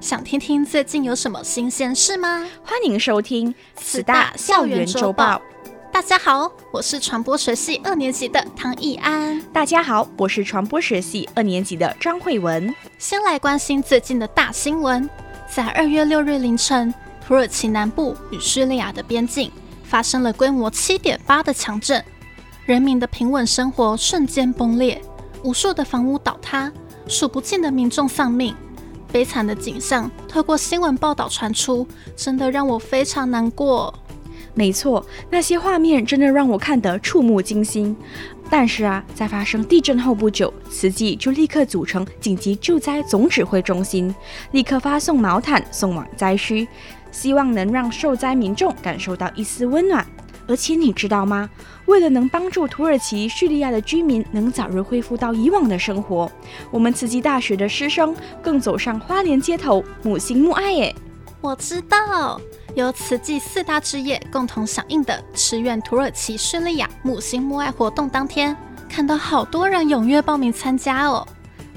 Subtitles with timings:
[0.00, 2.46] 想听听最近有什么新鲜事吗？
[2.64, 5.40] 欢迎收听此大校园周报。
[5.92, 9.38] 大家好，我是传播学系二年级的唐艺安。
[9.52, 12.74] 大家好，我是传播学系二年级的张慧文。
[12.98, 15.08] 先来关心最近的大新闻，
[15.46, 16.94] 在二月六日凌晨，
[17.26, 19.52] 土耳其南部与叙利亚的边境
[19.84, 22.02] 发生了规模七点八的强震，
[22.64, 25.02] 人民的平稳生活瞬间崩裂，
[25.44, 26.72] 无数的房屋倒塌，
[27.06, 28.56] 数不尽的民众丧命，
[29.12, 33.92] 悲惨的景象透过新闻报道传出，真的让我非常难过。
[34.54, 37.96] 没错，那些画面真的让我看得触目惊心。
[38.48, 44.12] 但是啊，在发生地震后不久，慈济就立刻组成紧急救灾总指挥中心，
[44.50, 46.66] 立刻发送毛毯送往灾区，
[47.12, 50.04] 希望能让受灾民众感受到一丝温暖。
[50.50, 51.48] 而且你知道吗？
[51.86, 56.28] 为了能帮助土耳其、叙利亚的居民能早日恢复到以往的生活，
[56.72, 60.92] 我们慈济大学的师生更走上花莲街头，母心母爱耶。
[61.40, 62.40] 我知道。
[62.74, 68.56] 由慈济四大志业共同响应的驰援土耳其叙利亚母心母爱活动当天，
[68.88, 71.26] 看到好多人踊跃报名参加哦，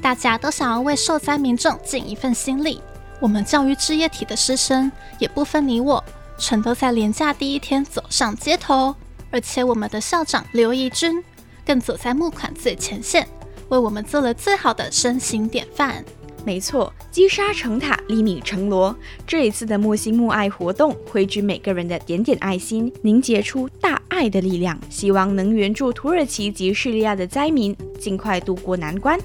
[0.02, 2.82] 大家都想要为受灾民众尽一份心力。
[3.20, 6.04] 我们教育志业体的师生也不分你我，
[6.38, 8.96] 全都在连假第一天走上街头，
[9.32, 11.24] 而且我们的校长刘怡君
[11.66, 13.28] 更走在募款最前线，
[13.70, 16.04] 为我们做了最好的身形典范。
[16.46, 18.94] 没错，积沙成塔，粒米成礱。
[19.26, 29.18] 这一次的母心母爱活动，汇聚每个人的点点爱心，凝结出大爱的力量，希望能援助土耳其及叙利亚的灾民尽快度过难关。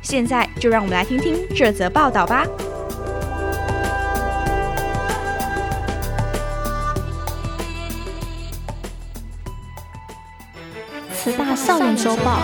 [0.00, 2.46] 现在就让我们来听听这则报道吧。
[11.66, 12.40] 校园周报。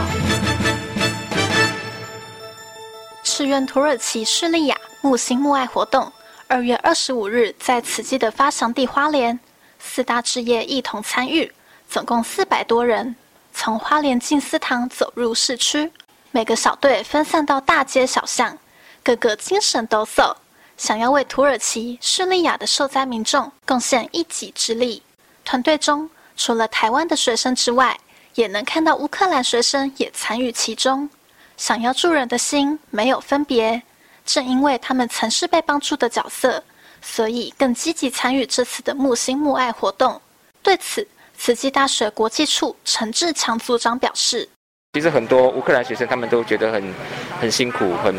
[3.25, 6.13] 驰援土耳其叙利亚母心母爱活动，
[6.47, 9.39] 二月二十五日在慈济的发祥地花莲，
[9.79, 11.51] 四大志业一同参与，
[11.89, 13.17] 总共四百多人，
[13.55, 15.91] 从花莲静思堂走入市区，
[16.31, 18.57] 每个小队分散到大街小巷，
[19.03, 20.35] 个个精神抖擞，
[20.77, 25.03] 想要为土耳其、叙利亚的受灾民众贡献一己之力。
[25.43, 27.99] 团队中除了台湾的学生之外，
[28.37, 31.09] 也能看到乌克兰学生也参与其中。
[31.57, 33.83] 想要助人的心没有分别，
[34.25, 36.63] 正因为他们曾是被帮助的角色，
[37.01, 40.21] 所以更积极参与这次的木星母爱活动。
[40.63, 41.07] 对此，
[41.39, 44.47] 慈济大学国际处陈志强组长表示
[44.93, 46.95] ：“其实很多乌克兰学生他们都觉得很
[47.41, 48.15] 很辛苦，很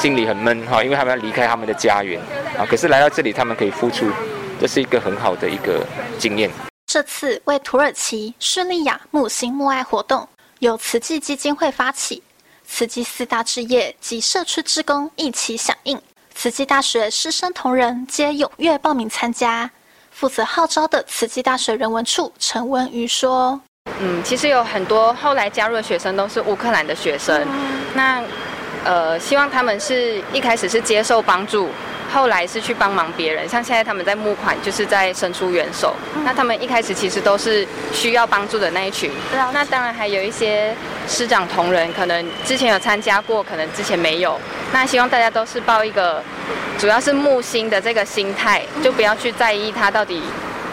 [0.00, 2.18] 心里很闷哈，因为他们要离开他们的家园
[2.58, 2.64] 啊。
[2.64, 4.10] 可是来到这里，他们可以付出，
[4.58, 5.86] 这是一个很好的一个
[6.18, 6.50] 经验。
[6.86, 10.26] 这次为土耳其、叙利亚木星默爱活动，
[10.60, 12.22] 由慈济基金会发起。”
[12.68, 16.00] 慈济四大志业及社区志工一起响应，
[16.34, 19.70] 慈济大学师生同仁皆踊跃报名参加。
[20.10, 23.60] 负责号召的慈济大学人文处陈文瑜说
[24.00, 28.22] ：“嗯，其实有很多后来加入的学生都是乌克兰的学生，嗯、那
[28.86, 31.68] 呃，希望他们是一开始是接受帮助。”
[32.14, 35.94] 后来是去帮忙别人，像现在他们在募款，就是在伸出援手。
[36.14, 39.10] 嗯、那他们一开始其实都是需要帮助的那一群。
[39.28, 39.50] 对啊。
[39.52, 40.72] 那当然还有一些
[41.08, 44.40] 师长同仁，可能之前有参加过，可能之前没有。
[44.72, 46.22] 那希望大家都是抱一个，
[46.78, 50.22] 主要是木星的这个心态，就不要去在意他到底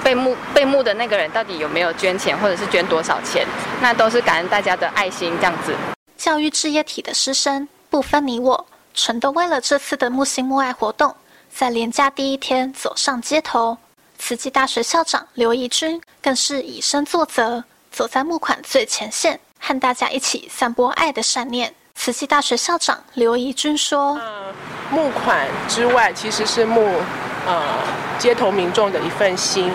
[0.03, 3.43] 被募被募的那个人到底有没有捐钱，或者是捐多少钱。
[3.81, 5.73] 那都是感恩大家的爱心这样子。
[6.15, 8.65] 教育志业体的师生不分你我，
[8.95, 11.15] 全都为了这次的母心母爱活动。
[11.53, 13.77] 在连假第一天走上街头，
[14.17, 21.71] 慈济大学校长刘怡君更是以身作则，走在募款最前线，和大家一起散播爱的善念。
[21.93, 24.19] 慈济大学校长刘怡君说：“，
[24.89, 26.81] 募款之外，其实是募
[27.45, 27.63] 呃
[28.17, 29.71] 街头民众的一份心，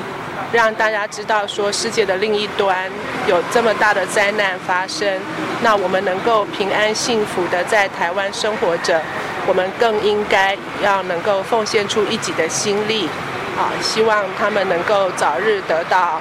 [0.52, 2.90] 让大家知道说世界的另一端
[3.26, 5.20] 有这么大的灾难发生，
[5.62, 9.02] 那我们能够平安幸福的在台湾生活着。”
[9.46, 13.08] 我们更应该要能够奉献出一己的心力，
[13.56, 16.20] 啊，希望他们能够早日得到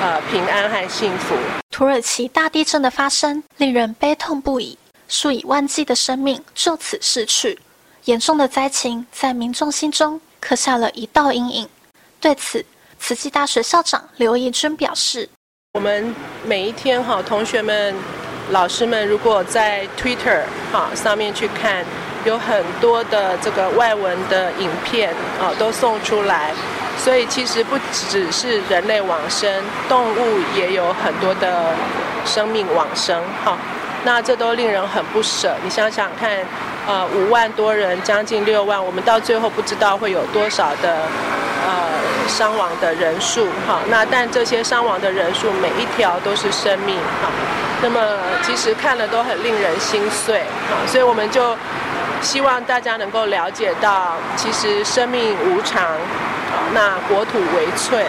[0.00, 1.34] 呃平安和幸福。
[1.70, 7.58] 土耳其大地震的发生令人悲痛不已，数以万计的生命就此逝去，
[8.06, 11.68] 严重的灾情在民众心中刻下了一道阴影。
[12.22, 12.64] 对此，
[13.02, 15.28] 慈济大学校长刘怡君表示
[15.74, 16.14] ：“我们
[16.44, 17.92] 每一天哈，同学们、
[18.50, 21.84] 老师们，如果在 Twitter 哈上面去看，
[22.24, 26.54] 有很多的这个外文的影片啊，都送出来。
[26.96, 29.52] 所以其实不只是人类往生，
[29.88, 31.74] 动物也有很多的
[32.24, 33.58] 生命往生哈。
[34.04, 35.54] 那这都令人很不舍。
[35.62, 36.30] 你想想看，
[36.86, 41.06] 呃，五万多人，将近六万，我们到最后不知道会有多少的
[41.64, 41.88] 呃
[42.26, 43.78] 伤亡的人数哈。
[43.88, 47.30] 那但这些伤亡的人数，每一条都是生命哈。
[47.80, 48.00] 那么
[48.42, 50.76] 其实看了都很令人心碎哈。
[50.86, 51.56] 所以我们就
[52.20, 55.86] 希望大家能够了解到，其实生命无常，
[56.74, 58.04] 那国土为脆。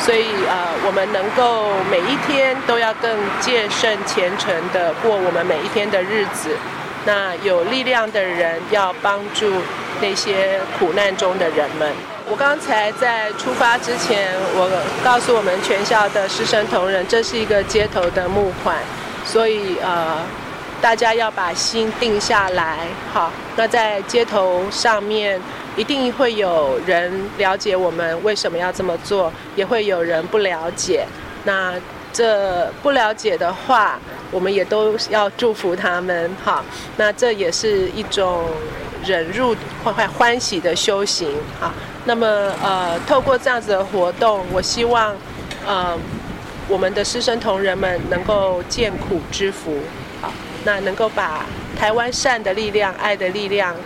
[0.00, 3.10] 所以呃，我们能够每一天都要更
[3.40, 6.56] 戒慎虔诚的过我们每一天的日子。
[7.04, 9.52] 那有力量的人要帮助
[10.00, 11.92] 那些苦难中的人们。
[12.30, 14.70] 我刚才在出发之前，我
[15.04, 18.76] 告诉我们全校的师生同仁，这是一个街头的募款，
[19.24, 20.18] 所以呃，
[20.80, 22.78] 大家要把心定下来。
[23.12, 25.40] 好，那在街头上面。
[25.78, 31.06] 一定会有人了解我们为什么要这么做，也会有人不了解。
[31.44, 31.72] 那
[32.12, 33.96] 这不了解的话，
[34.32, 36.28] 我们也都要祝福他们。
[36.44, 36.64] 哈，
[36.96, 38.46] 那这也是一种
[39.06, 39.54] 忍辱
[39.84, 41.32] 欢欢欢喜的修行。
[41.60, 41.72] 哈，
[42.04, 42.26] 那么
[42.60, 45.14] 呃，透过这样子的活动，我希望
[45.64, 45.96] 呃，
[46.66, 49.78] 我们的师生同仁们能够见苦知福。
[50.20, 50.32] 好，
[50.64, 51.46] 那能够把
[51.78, 53.76] 台湾善的力量、爱的力量。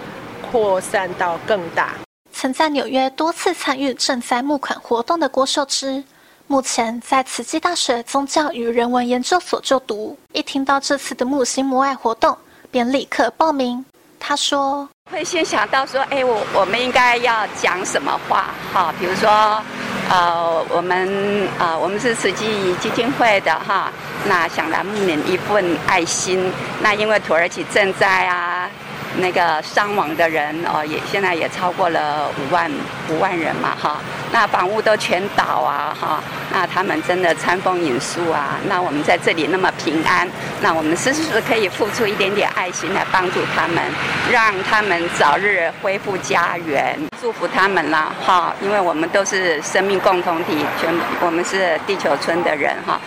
[0.51, 1.95] 扩散到更大。
[2.33, 6.03] 曾在纽约多次参与赈灾募款活动的郭秀芝，
[6.47, 10.19] 目前在慈济大学宗教与人文研究所就读。
[10.33, 12.37] 一听到这次的木心母爱活动，
[12.71, 13.85] 便立刻报名。
[14.19, 18.51] 他说：“会先想到说，哎，我我们应该要讲什么话？
[18.73, 19.63] 哈，比如说，
[20.09, 23.93] 呃，我们呃，我们是慈济基金会的哈，
[24.27, 26.53] 那想来募领一份爱心。
[26.81, 28.71] 那因为土耳其赈灾啊。”
[29.19, 32.71] 那个伤亡的人哦，也现在也超过了五万
[33.11, 33.99] 五万人嘛，哈。
[34.33, 36.23] 那房屋都全倒啊，哈。
[36.53, 38.59] 那他们真的餐风饮宿啊。
[38.67, 40.27] 那我们在这里那么平安，
[40.61, 43.83] 那我们是不是可以付出一点点爱心来帮助他们，
[44.31, 48.55] 让他们早日恢复家园，祝福他们啦，哈。
[48.63, 52.99] 因为我们都是生命共同体，全我们是地球村的人，哈。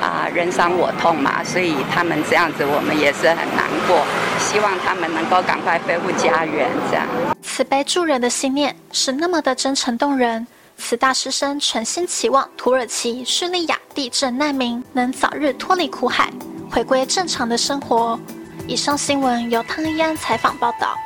[0.00, 4.02] 啊，人伤我痛嘛，所以他们这样子，我们也是很难过。
[4.40, 7.06] 希望他们能够赶快恢复家园，这样。
[7.42, 10.46] 慈悲助人的信念是那么的真诚动人。
[10.76, 16.32] 慈大师生全心期望土耳其叙利亚地震难民能早日脱离苦海，
[16.70, 18.18] 回归正常的生活。
[18.66, 20.96] 以上新闻由汤一安采访报道。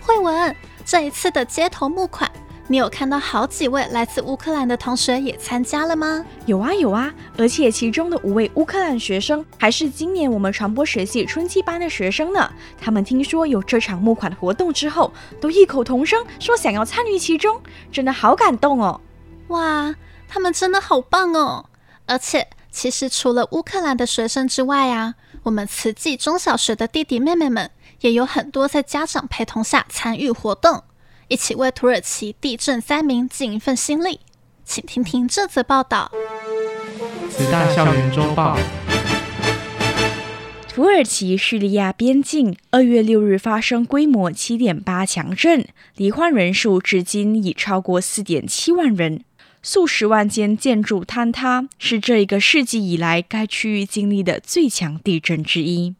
[0.00, 0.54] 慧文，
[0.84, 2.30] 这一次的街头募款，
[2.72, 6.24] 你有看到好几位来自乌克兰的同学也参加了吗？
[6.46, 12.50] 有啊有啊，而且其中的五位乌克兰学生还是今年我们传播学系春季班的学生呢。
[12.80, 17.60] 他们听说有这场募款活动之后，都异口同声说想要参与其中，
[17.92, 18.98] 真的好感动哦！
[19.48, 19.94] 哇，
[20.26, 21.66] 他们真的好棒哦！
[22.06, 27.70] 而且，其实除了乌克兰的学生之外啊，我们慈济中小学的弟弟妹妹们。
[28.00, 30.82] 也有很多在家长陪同下参与活动，
[31.32, 34.20] 一起为土耳其地震灾民尽一份心力。
[34.66, 36.12] 请听听这则报道。
[37.30, 38.58] 慈大校园周报：
[40.68, 49.24] 土耳其叙利亚边境二月六日发生规模七点八强震，罹患人数至今已超过四点七万人，
[49.62, 55.94] 数十万间建筑坍塌，是这一个世纪以来该区域经历的最强地震之一。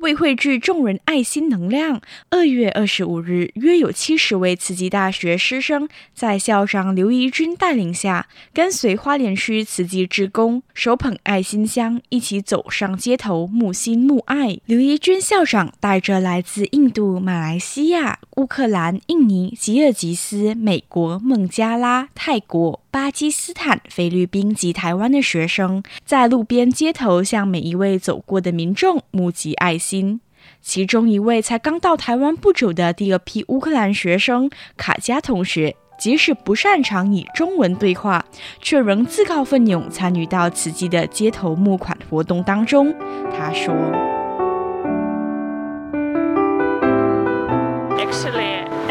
[0.00, 14.58] 为汇聚众人爱心能量，二月二十五日，约有七十位慈济大学师生在校长刘怡君带领下，跟随花莲区慈济志工手捧爱心箱，一起走上街头，募心募爱。
[14.64, 22.80] 刘怡君校长带着来自印度、马来西亚、乌克兰、印尼、吉尔吉斯、美国、孟加拉、泰国。
[22.92, 30.20] 巴基斯坦、菲律宾及台湾的学生在路边街头向每一位走过的民众募集爱心。
[30.60, 38.24] 其中一位才刚到台湾不久的第二批乌克兰学生卡佳同学，即使不擅长以中文对话，
[38.60, 42.92] 却仍自告奋勇参与到此际的街头募款活动当中。
[43.30, 43.72] 他说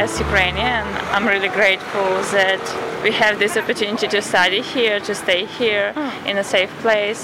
[0.04, 2.64] as Ukrainian, I'm really grateful that.”
[3.08, 5.88] We have this opportunity to study here, to stay here
[6.30, 7.22] in a safe place.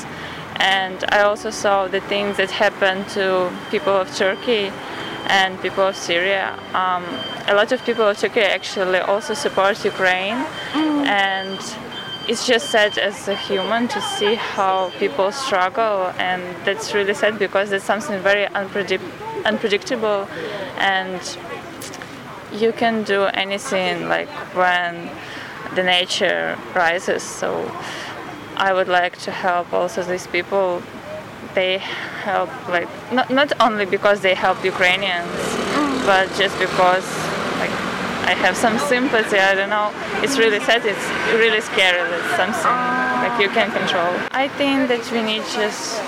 [0.76, 3.26] And I also saw the things that happened to
[3.74, 4.66] people of Turkey
[5.38, 6.48] and people of Syria.
[6.82, 7.04] Um,
[7.52, 10.40] a lot of people of Turkey actually also support Ukraine,
[10.72, 11.06] mm.
[11.28, 11.60] and
[12.30, 15.98] it's just sad as a human to see how people struggle,
[16.30, 19.14] and that's really sad because it's something very unpredict-
[19.52, 20.20] unpredictable,
[20.96, 21.22] and
[22.56, 25.10] you can do anything like when
[25.76, 27.24] the nature rises.
[27.24, 27.70] So
[28.56, 30.82] I would like to help also these people.
[31.54, 35.30] They help like not not only because they help Ukrainians,
[35.76, 36.06] mm.
[36.06, 37.06] but just because
[37.62, 37.76] like
[38.32, 39.38] I have some sympathy.
[39.38, 39.92] I don't know.
[40.24, 40.86] It's really sad.
[40.86, 41.08] It's
[41.42, 42.02] really scary.
[42.18, 42.78] It's something
[43.24, 44.12] like you can control.
[44.32, 46.02] I think that we need just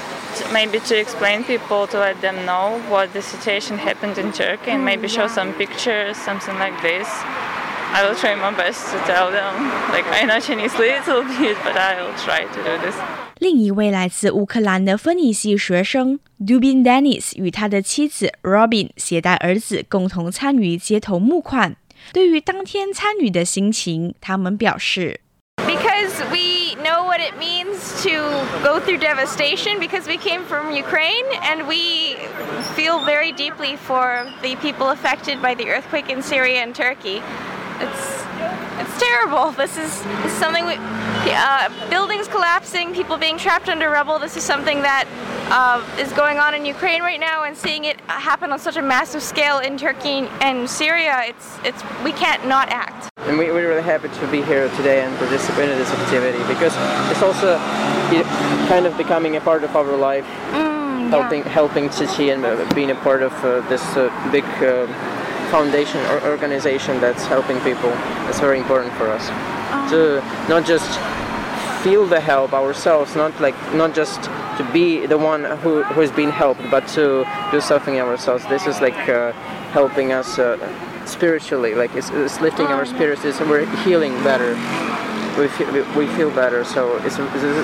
[0.53, 4.85] maybe to explain people to let them know what the situation happened in Turkey and
[4.85, 7.09] maybe show some pictures, something like this.
[7.95, 9.71] I will try my best to tell them.
[9.93, 12.95] Like I know Chinese little bit, but I will try to do this.
[13.39, 21.77] 另一位来自乌克兰的芬尼系学生 Dubin Dennis 与他的妻子 Robin 携带儿子共同参与街头募款。
[22.13, 25.21] 对于当天参与的心情，他们表示：
[25.59, 25.96] Because we know what
[27.28, 28.12] it means to
[28.64, 32.16] go through devastation, because we came from Ukraine, and we
[32.76, 37.22] feel very deeply for the people affected by the earthquake in Syria and Turkey.
[37.80, 38.26] It's
[38.80, 39.52] it's terrible.
[39.52, 39.92] This is,
[40.40, 44.20] something we, uh, buildings collapsing, people being trapped under rubble.
[44.20, 45.06] This is something that
[45.50, 48.82] uh, is going on in Ukraine right now, and seeing it happen on such a
[48.82, 53.17] massive scale in Turkey and Syria, it's it's we can't not act.
[53.28, 56.74] And we, we're really happy to be here today and participate in this activity because
[57.12, 57.58] it's also
[58.70, 61.50] kind of becoming a part of our life, mm, helping yeah.
[61.50, 64.88] helping Tzitzit and uh, being a part of uh, this uh, big uh,
[65.52, 67.92] foundation or organization that's helping people.
[68.30, 69.88] It's very important for us oh.
[69.92, 70.00] to
[70.48, 70.88] not just
[71.84, 74.24] feel the help ourselves, not like not just
[74.58, 78.46] to be the one who who is being helped, but to do something ourselves.
[78.48, 79.34] This is like uh,
[79.74, 80.56] helping us uh,
[81.07, 83.25] spiritually, like it's, it's lifting our spirits.
[83.25, 84.57] It's, we're healing better.
[85.39, 87.17] We feel, we feel better, so it's,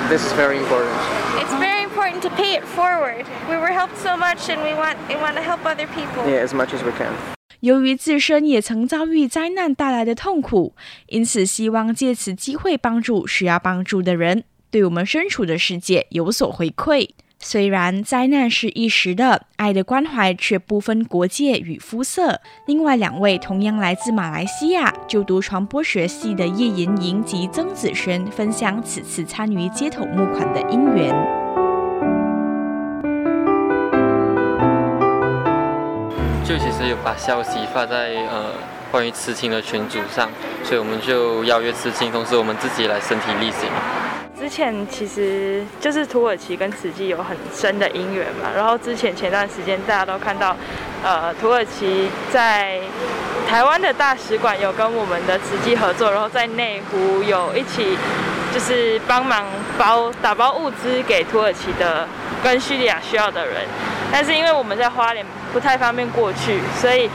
[0.09, 0.97] this is very important.
[1.37, 3.27] It's very important to pay it forward.
[3.51, 6.25] We were helped so much, and we want we want to help other people.
[6.27, 7.13] Yeah, as much as we can.
[7.61, 10.75] 由于自身也曾遭遇灾难带来的痛苦，
[11.09, 17.11] 因此希望借此机会帮助需要帮助的人，对我们身处的世界有所回馈。
[17.46, 22.40] 虽然灾难是一时的，爱的关怀却不分国界与肤色。
[22.66, 31.14] 另外两位同样来自马来西亚，就读传播学系的叶妍莹及曾子轩分享此次参与街头募款的因缘。
[36.46, 38.54] 就其实有把消息发在呃
[38.90, 40.30] 关于刺青的群组上，
[40.64, 43.70] 所以我们就邀约刺青，同时我们自己来身体力行。
[44.44, 50.54] 之前其实就是土耳其跟慈济有很深的因缘嘛，然后之前前段时间大家都看到，
[51.02, 52.78] 呃土耳其在
[53.48, 57.98] 台湾的大使馆有跟我们的慈济合作，然后在内湖有一起
[58.54, 59.46] 就是帮忙
[59.78, 62.06] 包打包物资给土耳其的
[62.44, 63.64] 跟叙利亚需要的人。
[64.12, 67.10] 但是因为我们在花莲不太方便过去，所以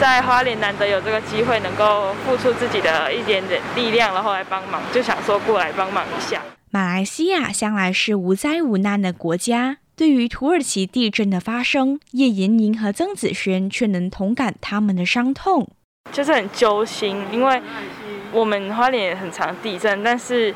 [0.00, 6.42] 在花莲难得有这个机会，能够付出自己的一点点力量，然后来帮忙，就想说过来帮忙一下。
[6.74, 15.70] 马来西亚向来是无灾无难的国家，对于土耳其地震的发生，叶妍莹和曾子轩却能同感他们的伤痛，
[16.10, 17.60] 就是很揪心，因为
[18.32, 20.54] 我们花莲也很常地震，但是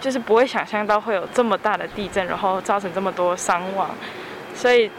[0.00, 3.94] 就是不会想象到会有这么大的地震，然后造成这么多伤亡，
[4.54, 4.90] 所以。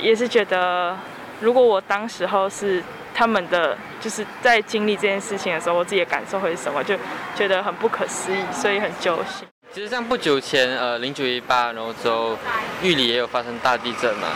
[0.00, 0.96] 也是觉得，
[1.38, 2.82] 如果我当时候是
[3.12, 6.82] 他们的，就是在经历这件事情的时候，我自己的感受会是什么？
[6.82, 6.96] 就
[7.34, 9.46] 觉得很不可思议，所以很揪心。
[9.74, 12.36] 其实像不久前，呃，零九一八，然后之后
[12.82, 14.28] 玉里也有发生大地震嘛，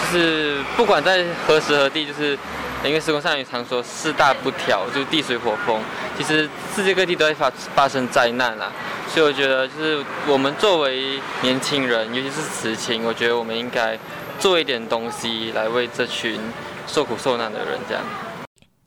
[0.00, 2.38] 就是不管在何时何地，就是
[2.84, 5.80] 因为时空上也常说四大不调，就是地水火风，
[6.16, 8.70] 其实世界各地都在发发生灾难啦。
[9.08, 13.98] 所以我觉得，就是我们作为年轻人，尤其是慈青，我觉得我们应该。
[14.36, 16.40] 做一点东西来为这群
[16.88, 18.02] 受苦受难的人，这样。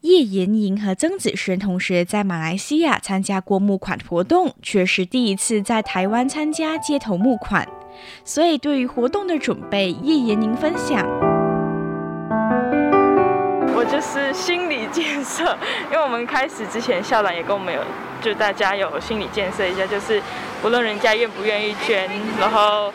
[0.02, 7.68] 叶妍莹和曾子轩同学在马来西亚参加过募款活动，却是第一次在台湾参加街头募款，
[8.24, 11.04] 所以对于活动的准备，叶妍莹分享：
[13.76, 15.58] 我就是心理建设，
[15.92, 17.82] 因为我们开始之前，校长也跟我们有，
[18.22, 20.22] 就大家有心理建设一下，就是
[20.62, 22.08] 不论人家愿不愿意捐，
[22.40, 22.94] 然后。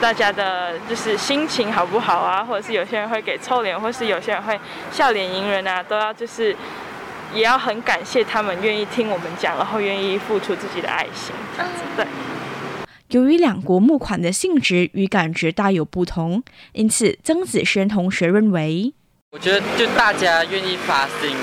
[0.00, 2.44] 大家的就是心情好不好啊？
[2.44, 4.58] 或者是有些人会给臭脸，或是有些人会
[4.92, 6.54] 笑脸迎人啊，都要就是
[7.34, 12.06] 也要很感谢他们愿意听我们讲，然后愿意付出自己的爱心，这样子对。
[13.08, 18.92] 由于两国募款的性质与感觉大有不同，因此曾子轩同学认为，
[19.32, 21.34] 我觉得就大家愿意发心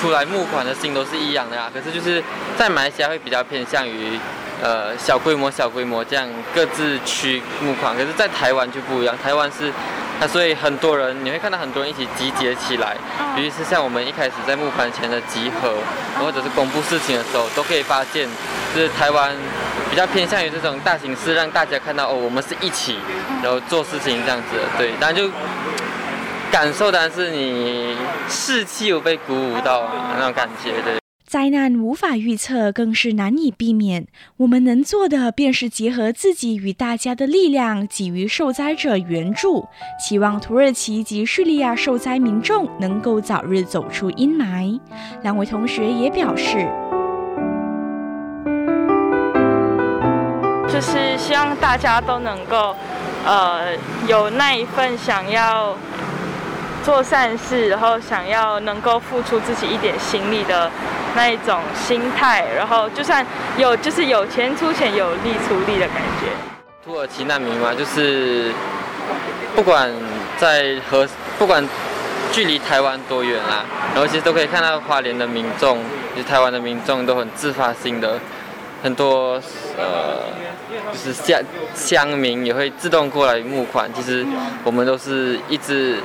[0.00, 1.70] 出来募款的心都是一样的啊。
[1.72, 2.22] 可是就是
[2.58, 4.18] 在马来西亚会比较偏向于
[4.62, 9.72] 呃小规模、小规模这样各自去募款，可是，在台湾就不一样，台湾是。
[10.20, 12.96] 那所以很多人你会看到很多人一起集结起来，
[13.36, 15.76] 尤其是像我们一开始在募款前的集合，
[16.18, 18.28] 或者是公布事情的时候，都可以发现，
[18.74, 19.32] 就是台湾
[19.88, 22.98] 比较偏向于这种大形式，让大家看到哦，我们是一起，
[23.44, 25.30] 然后做事情这样子的，对，当然就
[26.50, 27.96] 感受当然是你
[28.28, 29.88] 士气有被鼓舞到
[30.18, 31.07] 那种感觉，对。
[31.28, 34.06] 灾难无法预测，更是难以避免。
[34.38, 39.68] 我们能做的，便是结合自己与大家的力量，给予受灾者援助。
[40.00, 44.80] 期望土耳其及叙利亚受灾民众能够早日走出阴霾。
[45.20, 46.66] 两位同学也表示，
[50.66, 52.74] 就是希望大家都能够，
[53.26, 53.76] 呃，
[54.08, 55.76] 有那一份想要
[56.82, 60.70] 做善事，然后想要能够付出自己一点心力的。
[61.18, 66.30] 那一种心态，然后就算有，就是有钱出钱，有力出力的感觉。
[66.84, 68.52] 土耳其难民嘛，就是
[69.56, 69.92] 不管
[70.36, 71.68] 在和不管
[72.30, 75.78] 距离台湾多远啊，然后其实都可以看到花莲的民众，
[76.14, 78.20] 就是台湾的民众都很自发性的，
[78.80, 79.42] 很多
[79.76, 80.22] 呃，
[80.92, 81.42] 就是乡
[81.74, 83.92] 乡民也会自动过来募款。
[83.92, 84.24] 其实
[84.62, 86.00] 我们都是一直。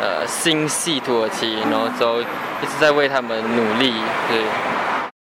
[0.00, 2.24] 呃，心系土耳其，然后就一
[2.62, 3.92] 直在为他们努力。
[4.28, 4.42] 对，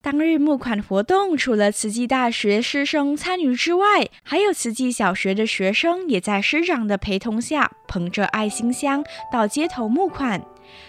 [0.01, 10.41] 当日募款活动除了慈济大学师生参与之外，还有慈济小学的学生也在师长的陪同下，捧着爱心箱到街头募款。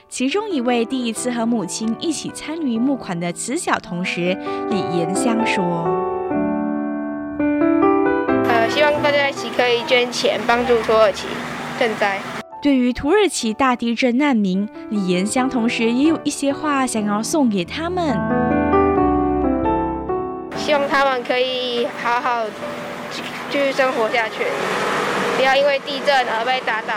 [0.09, 4.39] 其中一位第一次和母亲一起参与募款的慈小同学
[4.71, 5.85] 李延香说
[8.47, 11.27] ：“呃，希望大家一起可以捐钱帮助土耳其
[11.81, 12.21] 赈灾。”
[12.63, 18.05] 对于土耳其大地震难民，李延香同学也有一些话想要送给他们。
[20.57, 22.45] 希望他们可以好好
[23.51, 24.45] 继续生活下去，
[25.39, 26.95] 不要因为地震而被打倒。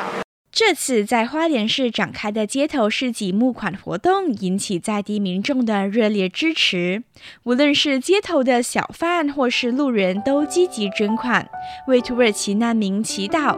[0.51, 7.03] 这次在花莲市展开的街头市集募款活动，引起在地民众的热烈支持。
[7.43, 11.47] 无论是街头的小贩或是路人，都积极捐款，
[11.88, 13.57] 为土耳其难民祈祷。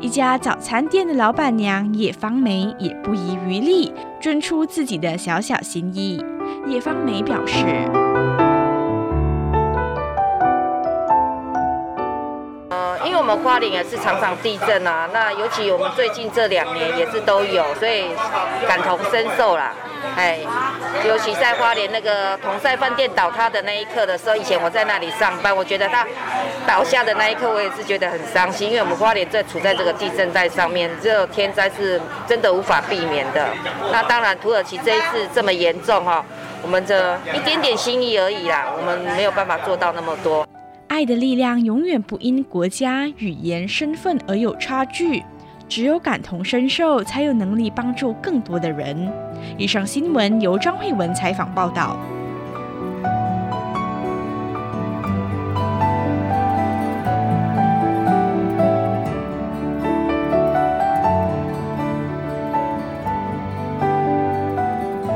[0.00, 6.22] 一家早餐店的老板娘叶芳梅也不遗余力，捐出自己的小小心意。
[6.66, 7.64] 叶芳梅表示
[13.04, 18.10] ：“因为我们花莲也是常常地震啊，那尤其我们最近这两年也是都有，所以
[18.66, 19.72] 感同身受啦。”
[20.16, 20.40] 哎，
[21.06, 26.04] 尤其在花莲那个同赛饭店倒塌的那一刻的时候，以前我在那里上班，我觉得它
[26.66, 33.46] 倒下的那一刻，我也是觉得很伤心，因为我们花莲在处在这个地震带上面，这天灾是真的无法避免的。
[33.92, 36.22] 那当然，土耳其这一次这么严重哈，
[36.62, 40.44] 我们这一点点心意而已啦，我们没有办法做到那么多。
[40.92, 45.22] 爱的力量永远不因国家、语言、身份而有差距。
[45.66, 49.10] 只有感同身受，才有能力帮助更多的人。
[49.56, 51.96] 以上新闻由张慧文采访报道。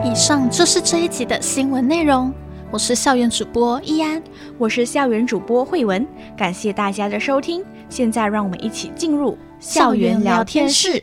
[0.03, 2.33] 以上就是这一集的新闻内容。
[2.72, 4.20] 我是校园主播易安，
[4.59, 6.05] 我是校园主播慧文，
[6.37, 7.64] 感谢大家的收听。
[7.88, 11.02] 现在让我们一起进入校园聊天室。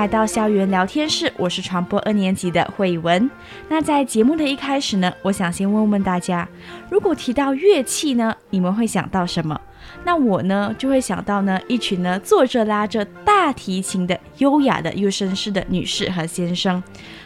[0.00, 3.30] 来到校园聊天室，我是传播二年级的慧文。
[3.68, 6.48] 那在节目的一开始呢，我想先问问大家，
[6.88, 9.60] 如果提到乐器呢，你们会想到什么？
[10.02, 16.82] 那我呢，就会想到呢，一群呢坐着拉着大提琴的优雅的又绅士的女士和先生。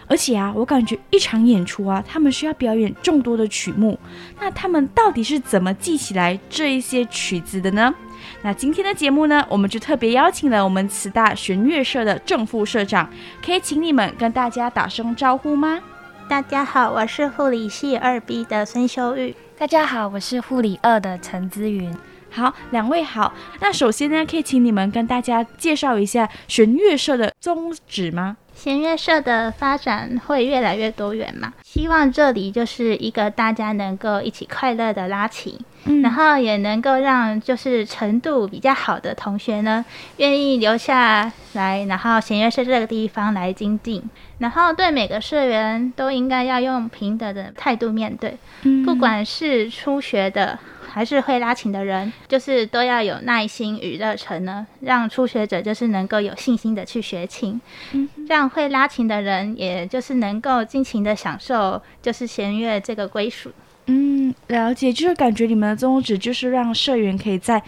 [0.08, 3.96] 而且啊，我感觉一场演出啊，他们需要表演众多的曲目。
[4.40, 7.94] 那他们到底是怎么记起来这一些曲子的呢？
[8.44, 13.08] 那今天的节目呢，我们就特别邀请了我们慈大弦乐社的正副社长，
[13.42, 15.80] 可以请你们跟大家打声招呼吗？
[16.28, 19.34] 大家好，我是护理系二 B 的孙秀玉。
[19.56, 21.90] 大家好，我是护理二的陈姿云。
[22.30, 23.32] 好，两位好。
[23.60, 28.36] 那首先呢，可以请你们跟大家介绍一下弦乐社的宗旨吗？
[28.54, 35.58] 弦乐社的发展会越来越多元嘛，希望这里就是一个大家能够一起快乐的拉琴。
[35.86, 39.84] 嗯，然后也能够让就是程度比较好的同学呢，
[40.16, 44.02] 愿意留下来，然后弦乐社这个地方来精进。
[44.38, 50.58] 然后对每个社员都应该要用平等的态度面对，嗯，不管是初学的。
[50.94, 63.50] 还是会拉琴的人，就是都要有耐心与热忱呢，让初学者就是能够有信心的去学琴，嗯，让会拉琴的人，也就是能够尽情的享受，就是弦乐这个归属。
[63.86, 67.60] 嗯，了解，就是感觉你们的宗旨就是让社员可以在，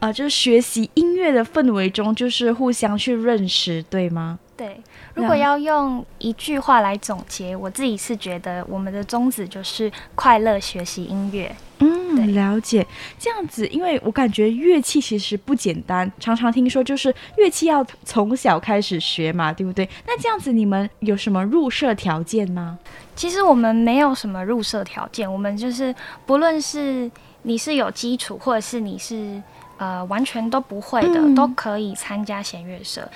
[0.00, 4.40] 呃，就是学习音乐的氛围中，就是互相去认识，对吗？
[4.56, 4.80] 对，
[5.14, 11.54] 如果要用一句话来总结，我自己是觉得我们的宗旨就是快乐学习音乐。
[11.78, 12.86] 嗯，了解。
[13.18, 19.88] 这样子，因为我感觉乐器其实不简单，常常听说就是乐器要从小开始学嘛，对不对？
[20.06, 22.78] 那这样子，你们有什么入社条件吗？
[23.14, 25.94] 其实我们没有什么入社条件，我们就是
[26.26, 27.10] 不论是
[27.42, 29.40] 你是有基础，或者是你是
[29.76, 33.08] 呃完全都不会的，嗯、都可以参加弦乐社。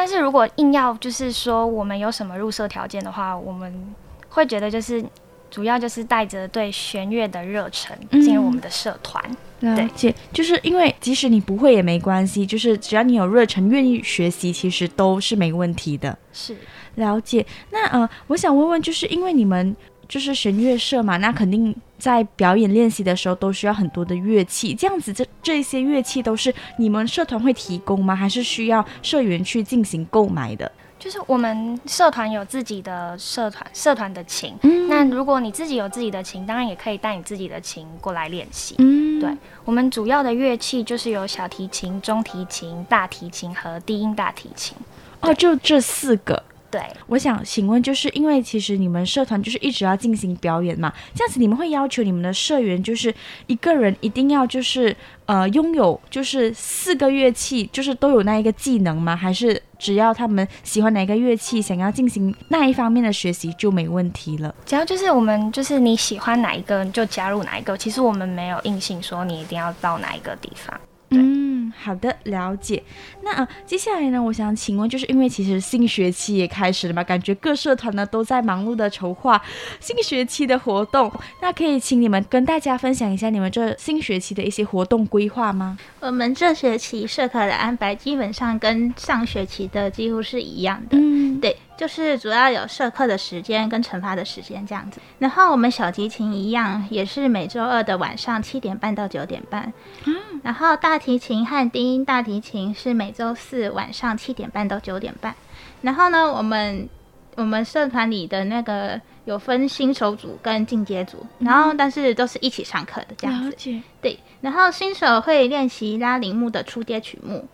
[0.00, 3.94] 但是如果硬要就是说我们有什么入社条件的话，我们
[4.30, 5.04] 会觉得就是
[5.50, 9.22] 主要就是带着对弦乐的热忱进入我们的社团。
[9.60, 16.16] 嗯、了解，就是因为即使你不会也没关系，就是只要你有热忱，愿意学习，其实都是没问题的。
[16.32, 16.56] 是，
[16.94, 17.44] 了解。
[17.68, 19.76] 那呃，我想问问，就是因为你们。
[20.10, 24.74] 就是弦乐社嘛，那肯定在表演练习的时候都需要很多的乐器。
[24.74, 28.16] 这样子，这这些乐器都是你们社团会提供吗？
[28.16, 30.70] 还是需要社员去进行购买的？
[30.98, 34.52] 就是我们社团有自己的社团，社团的琴。
[34.62, 34.88] 嗯。
[34.88, 38.74] 那如果你自己有自己的琴，当然也可以带你自己的琴过来练习。
[38.78, 39.20] 嗯。
[39.20, 39.30] 对，
[39.64, 44.76] 我们主要的乐器就是有小提琴、中提琴、大提琴和低音大提琴。
[45.20, 46.42] 哦，就这四个。
[46.70, 53.12] 对，我想请问，就是因为其实你们社团就是一直要进行表演嘛，这样子你们会要求你们的社员就是
[53.48, 59.16] 一个人一定要就是呃拥有就是四个乐器，就是都有那一个技能吗？
[59.16, 64.54] 还是只要他们喜欢哪一个乐器，想要进行那一方面的学习就没问题了？
[64.64, 70.80] 只要就是我们就是你喜欢哪一个就加入哪一个，其实我们没有硬性说你一定要到哪一个地方。
[71.10, 72.82] 嗯，好的，了解。
[73.22, 79.40] 那呃，接下来呢，我想请问，就是因为其实新学期也开始了嘛，感觉各社团呢都在忙碌的筹划
[79.80, 81.12] 新学期的活动。
[81.42, 85.76] 那可以请你们跟大家分享一下你们这新学期的一些活动规划吗？
[86.00, 90.96] 我们这学期社课的安排基本上跟上学期的几乎是一样的。
[90.96, 91.56] 嗯，对。
[91.76, 99.72] 就是主要有社课的时间跟惩罚的时间这样子，然后我们小提琴一样，也是每周二的晚上七点半到九点半，
[100.04, 105.34] 嗯，然后大提琴和低音大提琴是每周四晚上七点半到九点半，
[105.82, 106.88] 然后呢，我们
[107.36, 117.46] 我们社团里的那个有分新手组跟进阶组，然后但是都是一起上课的这样子，对，然后新手会练习拉铃木的初阶曲目。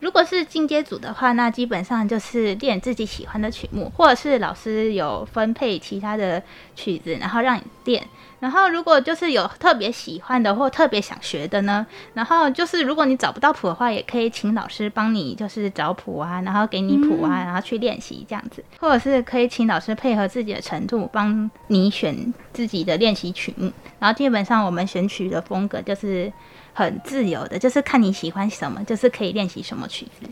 [0.00, 6.42] 如果是进阶组的话，那基本上就是练自己喜欢的曲目，或者是老师有分配其他的
[6.74, 8.04] 曲子，然后让你练。
[8.42, 23.70] 然后如果就是有特别喜欢的或特别想学的呢，然后就是如果你找不到谱的话，也可以请老师帮你就是找谱啊，然后给你谱啊，然后去练习这样子，或者是可以请老师配合自己的程度帮你选自己的练习曲目。
[24.00, 26.32] 然后基本上我们选曲的风格就是。
[26.74, 30.26] 很自由的，就是看你喜欢什么，就是可以练习什么曲子。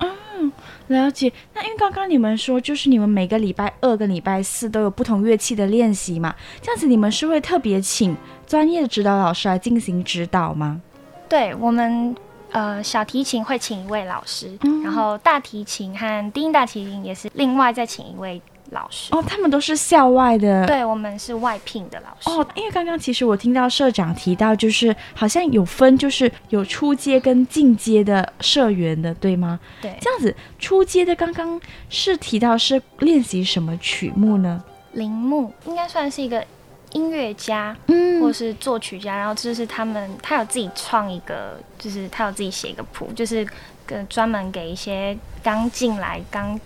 [0.90, 1.33] 嗯，了解。
[1.55, 10.81] 那因为刚刚你们说，就是你们每个礼拜二跟礼拜四都有不同乐器的练习嘛，这样子你们是会特别请专业的指导老师来进行指导吗？
[11.29, 12.14] 对，我们
[12.50, 18.42] 呃小提琴会请一位老师，嗯、然后大提琴和低音大提琴也是另外再请一位。
[18.70, 22.46] 老师哦，他们都是校外的，对，我们是外聘的老师哦。
[22.54, 29.59] 因为刚刚其实我听到社长提到，就是好像有分，就是有初阶跟进阶的社员的，对吗？
[29.80, 34.62] 对，这样子初阶的刚刚是提到是练习什么曲目呢？
[34.92, 36.44] 铃木应该算是一个
[36.92, 43.46] 音乐家，嗯，或是作曲家，然后就是他们他有自己创一个，就是他有自己写一个谱，就是
[43.85, 46.59] 跟专门给一些刚进来刚。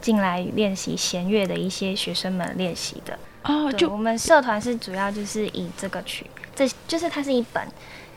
[0.00, 7.66] 进来练习弦乐的一些学生们练习的哦，就我们社团是主要就是以这个曲，这就是它是一本，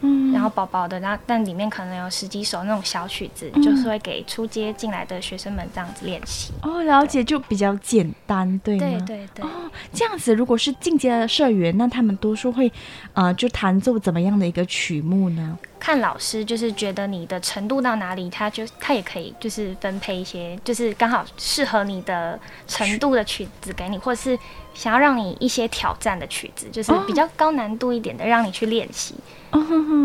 [0.01, 6.51] 嗯，然后薄薄的，然后但里面可能有十几首那种小曲子，嗯、就是会给初阶进来的学生们这样子练习。
[6.61, 9.05] 哦，了解，就比较简单，对吗？
[9.07, 9.45] 对对对。
[9.45, 9.49] 哦，
[9.93, 12.69] 这样子，如果是进阶的社员，那他们多数会，
[13.13, 15.57] 呃，就弹奏怎么样的一个曲目呢？
[15.83, 24.39] 看老师就是觉得你的程度到哪里，他就他也可以就是分配一些就是刚好适合你的程度的曲子给你，或者是
[24.73, 29.13] 想要让你一些挑战的曲子，就是比较高难度一点的，让你去练习。
[29.51, 29.59] 哦、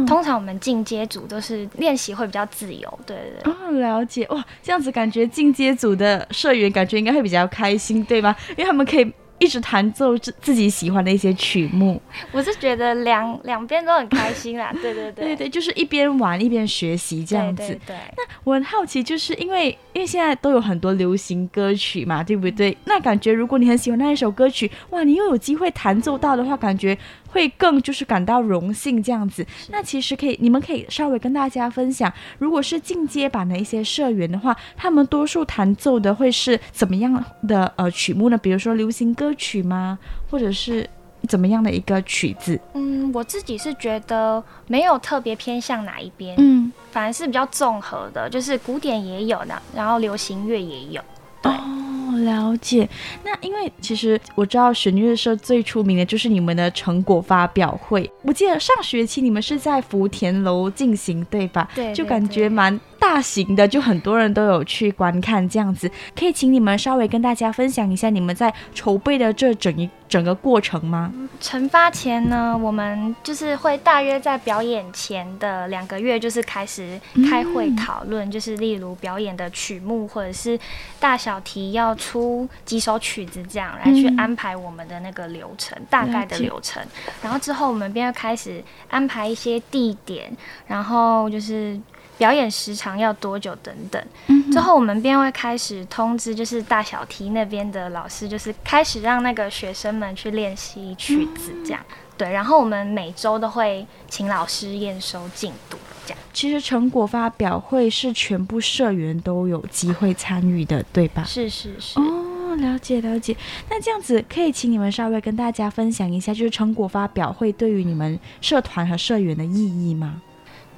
[0.04, 3.52] 通常我们进阶组都是练习会比较自由，对对对。
[3.52, 8.34] 哦，了解哇，这样子感觉进阶组的社员感觉应该会比较开心，对吗？
[8.50, 9.14] 因为他们可以。
[9.38, 12.00] 一直弹奏自自己喜欢的一些曲目，
[12.32, 14.72] 我是觉得两两边都很开心啦。
[14.82, 17.66] 对 对对，对对，就是一边玩一边学习这样子。
[17.66, 22.76] 对，对，对，那我很好奇，就是因为因为现在都有很多流行歌曲嘛，对不对？
[22.84, 26.96] 那感觉如果你很喜欢那一首歌曲，哇，你又有机会弹奏到的话，感觉。
[27.30, 38.38] 会更就是感到荣幸这样子，那其实可以，你们可以稍微跟大家分享，如果是进阶版的一些社员的话，他们多数弹奏的会是怎么样的呃曲目呢？
[38.38, 39.98] 比如说流行歌曲吗？
[40.30, 40.88] 或者是
[41.28, 42.58] 怎么样的一个曲子？
[42.74, 51.02] 嗯，我自己是觉得没有特别偏向哪一边，嗯，反而是比较综合的，就是古典也有的，然后流行乐也有。
[51.42, 51.52] 对。
[51.52, 52.88] 哦，了解。
[53.22, 58.10] 那因为其实我知道弦乐社最出名的就是你们的成果发表会。
[58.22, 61.68] 我记得上学期你们是在福田楼进行，对吧？
[61.74, 61.94] 对，对，对。
[61.94, 65.90] 就感觉蛮大型的，就很多人都有去观看这样子。
[66.18, 71.12] 可以请你们稍微跟大家分享一下你们在筹备的这整一整个过程吗？
[71.40, 80.58] 成发前呢，我们就是会大约在表演前的两个月，就是开始开会讨论，嗯、就是例如表演的曲目或者是
[80.98, 86.82] 大小题要出几首曲子，这样来去安排我们的那个流程，嗯、大概的流程。
[87.22, 90.30] 然后之后我们便要开始安排一些地点，
[90.66, 91.78] 然后就是。
[92.18, 102.30] 表演时长要多久等等，嗯，之后我们便会开始通知，就是大小题那边的老师，就是开始让那个学生们去练习曲子，这样，嗯，对。
[102.30, 106.18] 然后我们每周都会请老师验收进度，这样。
[106.32, 111.22] 其实成果发表会是全部社员都有机会参与的，对吧？
[111.24, 112.00] 是是是。
[112.00, 113.36] 哦，了解了解。
[113.70, 120.20] 那这样子可以请你们稍微跟大家分享一下，就是成果发表会对于你们社团和社员的意义吗？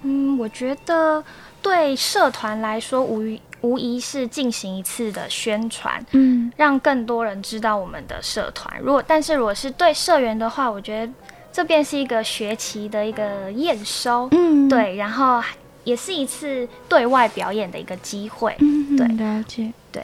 [0.02, 1.22] 嗯，我觉得
[1.60, 8.80] 对社团来说，无疑无疑是进行一次的宣传，嗯，让更多人知道我们的社团。
[8.80, 11.12] 如果但是如果是对社员的话，我觉得
[11.52, 15.42] 这便是一个学期的一个验收，嗯，对，然后
[15.84, 20.02] 也是一次对外表演的一个机会，嗯，对，了解，对，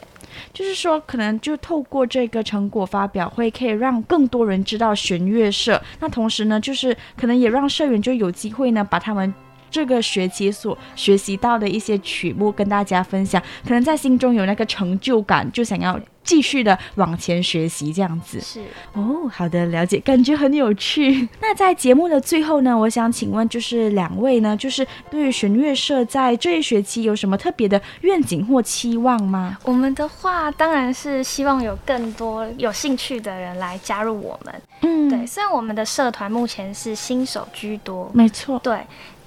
[0.53, 5.81] 就是说可能就透过这个成果发表会，可以让更多人知道弦乐社。
[5.99, 9.33] 那同时呢，就是可能也让社员就有机会呢，把他们。
[9.77, 18.41] 这个学期所学习到的一些曲目跟大家分享，可能在心中有那个成就感，就想要继续的往前学习这样子。
[18.41, 18.61] 是
[18.91, 21.27] 哦，好的，了解，感觉很有趣。
[21.39, 29.57] 那在节目的最后呢，我想请问，就是两位呢，就是对于弦乐社在这一学期有什么特别的愿景或期望吗？
[29.63, 34.61] 我们的话，当然是希望有更多有兴趣的人来加入我们。
[34.81, 38.77] 嗯，对，虽然我们的社团目前是新手居多，没错，对。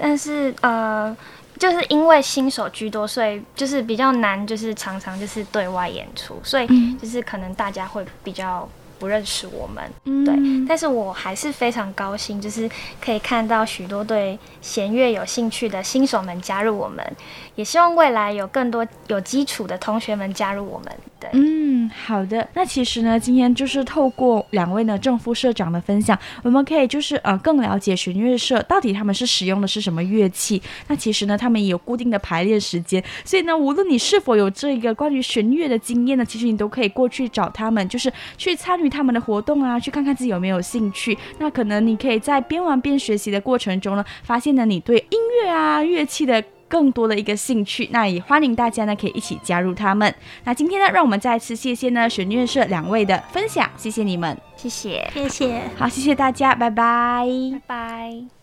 [0.03, 1.15] 但是呃，
[1.61, 8.67] 就是因为新手居多，所以就是比较难，就是常常就是对外演出，所以就是可能大家会比较
[8.99, 10.35] 不认识我们，嗯，对。
[10.67, 12.67] 但是我还是非常高兴，就是
[12.99, 17.05] 可以看到许多对弦乐有兴趣的新手们加入我们，
[17.57, 20.93] 也希望未来有更多有基础的同学们加入我们。
[21.33, 22.49] 嗯，好的。
[22.55, 30.61] 那其实呢，今天就是透过两位呢正副社长的分享，我们可以就是呃更了解弦乐社到底他们是使用的是什么乐器。
[30.89, 41.17] 那其实呢，他们也有固定的排练时间，所以呢，无论你是否有这个关于弦乐的经验呢，其实你都可以过去找他们，就是去参与他们的活动啊，去看看自己有没有兴趣。
[41.39, 46.43] 那可能你可以在边玩边学习的过程中呢，发现呢你对音乐啊乐器的。
[46.71, 50.15] 更多的一个兴趣，那也欢迎大家呢可以一起加入他们。
[50.45, 58.40] 那今天呢，让我们再次谢谢呢弦乐社两位的分享，谢谢你们，谢谢，谢谢，好，谢谢大家，拜拜，拜拜。